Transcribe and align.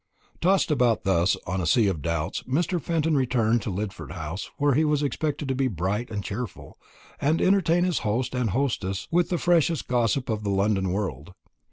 Tossed 0.41 0.71
about 0.71 1.03
thus 1.03 1.35
upon 1.35 1.61
a 1.61 1.67
sea 1.67 1.85
of 1.85 2.01
doubts, 2.01 2.41
Mr. 2.49 2.81
Fenton 2.81 3.15
returned 3.15 3.61
to 3.61 3.69
Lidford 3.69 4.13
House, 4.13 4.49
where 4.57 4.73
he 4.73 4.83
was 4.83 5.03
expected 5.03 5.47
to 5.47 5.53
be 5.53 5.67
bright 5.67 6.09
and 6.09 6.23
cheerful, 6.23 6.79
and 7.21 7.39
entertain 7.39 7.83
his 7.83 7.99
host 7.99 8.33
and 8.33 8.49
hostess 8.49 9.07
with 9.11 9.29
the 9.29 9.37
freshest 9.37 9.87
gossip 9.87 10.27
of 10.27 10.43
the 10.43 10.49
London 10.49 10.91
world. 10.91 11.33